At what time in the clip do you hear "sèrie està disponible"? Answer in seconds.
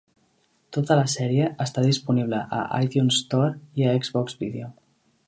1.15-2.39